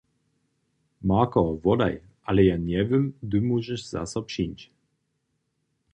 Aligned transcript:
Marko, 1.09 1.43
wodaj, 1.63 1.91
ale 2.25 2.45
ja 2.47 2.57
njewěm, 2.65 3.05
hdy 3.23 3.37
móžeš 3.47 3.81
zaso 3.93 4.19
přińć. 4.29 4.59